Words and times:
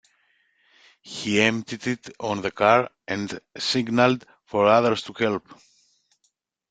He 1.03 1.39
emptied 1.41 1.85
it 1.85 2.09
on 2.19 2.41
the 2.41 2.49
car 2.49 2.89
and 3.07 3.39
signalled 3.59 4.25
for 4.47 4.65
others 4.65 5.03
to 5.03 5.13
help. 5.13 5.47